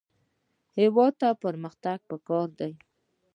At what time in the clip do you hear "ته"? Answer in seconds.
1.21-1.27